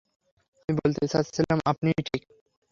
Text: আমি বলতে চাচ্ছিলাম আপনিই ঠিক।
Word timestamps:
আমি 0.59 0.73
বলতে 0.79 1.03
চাচ্ছিলাম 1.07 1.57
আপনিই 1.65 2.01
ঠিক। 2.07 2.21